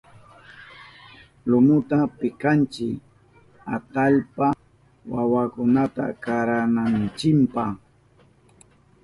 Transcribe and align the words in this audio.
Lumuta 1.49 1.97
pikanchi 2.19 2.87
atallpa 3.75 4.47
wawakunata 5.11 6.05
karananchipa. 6.23 7.65